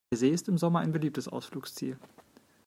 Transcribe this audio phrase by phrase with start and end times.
[0.11, 1.99] Der See ist im Sommer ein beliebtes Ausflugsziel.